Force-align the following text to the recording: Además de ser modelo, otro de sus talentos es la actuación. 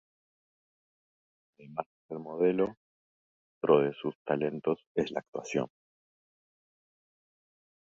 Además 1.59 1.85
de 1.85 2.07
ser 2.07 2.17
modelo, 2.17 2.75
otro 3.61 3.81
de 3.81 3.93
sus 4.01 4.15
talentos 4.25 4.79
es 4.95 5.11
la 5.11 5.19
actuación. 5.19 5.67